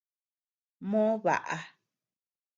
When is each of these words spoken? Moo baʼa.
Moo 0.89 1.13
baʼa. 1.23 1.55